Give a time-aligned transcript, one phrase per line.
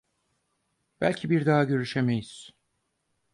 [1.01, 2.53] Belki bir daha görüşemeyiz!